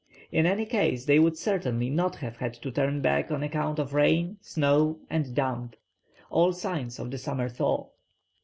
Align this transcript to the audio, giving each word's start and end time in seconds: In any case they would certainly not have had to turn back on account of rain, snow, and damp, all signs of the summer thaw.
In 0.31 0.47
any 0.47 0.65
case 0.65 1.05
they 1.05 1.19
would 1.19 1.37
certainly 1.37 1.87
not 1.87 2.15
have 2.15 2.37
had 2.37 2.55
to 2.55 2.71
turn 2.71 3.01
back 3.01 3.29
on 3.29 3.43
account 3.43 3.77
of 3.77 3.93
rain, 3.93 4.37
snow, 4.41 4.97
and 5.11 5.35
damp, 5.35 5.75
all 6.31 6.53
signs 6.53 6.97
of 6.97 7.11
the 7.11 7.19
summer 7.19 7.47
thaw. 7.47 7.87